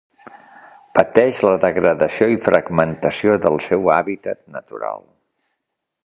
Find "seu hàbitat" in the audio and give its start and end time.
3.69-4.41